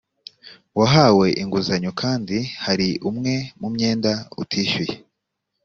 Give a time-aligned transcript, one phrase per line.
[0.79, 4.95] wahawe inguzanyo kandi hari umwe mu myenda utishyuye